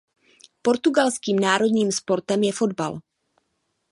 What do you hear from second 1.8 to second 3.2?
sportem je fotbal.